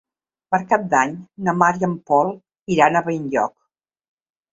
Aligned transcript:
Per 0.53 0.59
Cap 0.69 0.85
d'Any 0.93 1.11
na 1.47 1.53
Mar 1.63 1.69
i 1.81 1.85
en 1.87 1.93
Pol 2.11 2.31
iran 2.77 2.97
a 2.97 3.03
Benlloc. 3.11 3.55